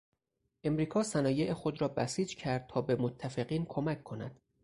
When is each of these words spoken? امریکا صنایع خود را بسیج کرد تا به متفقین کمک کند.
امریکا 0.63 1.03
صنایع 1.03 1.53
خود 1.53 1.81
را 1.81 1.87
بسیج 1.87 2.35
کرد 2.35 2.67
تا 2.67 2.81
به 2.81 2.95
متفقین 2.95 3.65
کمک 3.65 4.03
کند. 4.03 4.39